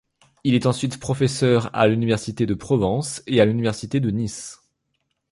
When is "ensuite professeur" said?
0.65-1.69